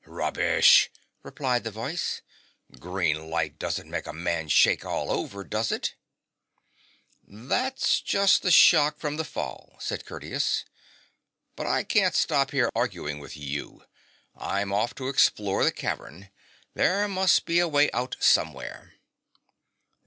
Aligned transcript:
'Rubbish!' 0.07 0.89
replied 1.21 1.63
the 1.63 1.69
voice, 1.69 2.23
'green 2.79 3.29
light 3.29 3.59
doesn't 3.59 3.87
make 3.87 4.07
a 4.07 4.13
man 4.13 4.47
shake 4.49 4.83
all 4.83 5.11
over, 5.11 5.43
does 5.43 5.71
it.'"' 5.71 5.93
'That's 7.27 8.01
just 8.01 8.41
the 8.41 8.49
shock 8.49 8.97
from 8.97 9.17
the 9.17 9.23
fall,' 9.23 9.77
said 9.79 10.07
Curtius.' 10.07 10.65
But 11.55 11.67
I 11.67 11.83
can't 11.83 12.15
stop 12.15 12.49
here 12.49 12.71
arguing 12.75 13.19
with 13.19 13.37
you; 13.37 13.85
I'm 14.35 14.73
off 14.73 14.95
to 14.95 15.07
explore 15.07 15.63
the 15.63 15.71
cavern. 15.71 16.31
There 16.73 17.07
must 17.07 17.45
be 17.45 17.59
a 17.59 17.67
way 17.67 17.91
out 17.91 18.15
somewhere.' 18.19 18.95